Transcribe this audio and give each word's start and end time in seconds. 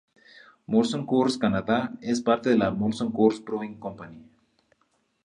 Molson 0.75 1.01
Coors 1.11 1.35
Canada 1.43 1.77
es 2.13 2.21
parte 2.29 2.53
de 2.53 2.57
la 2.63 2.71
Molson 2.79 3.13
Coors 3.19 3.39
Brewing 3.51 3.77
Company. 3.85 4.17